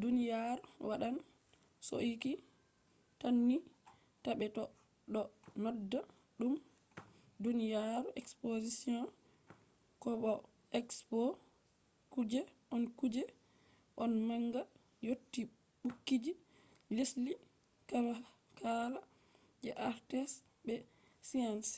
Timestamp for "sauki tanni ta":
1.88-4.30